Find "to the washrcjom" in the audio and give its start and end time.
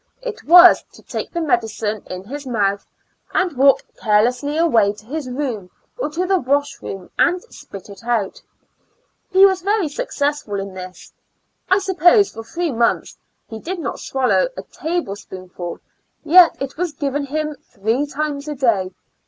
6.09-7.11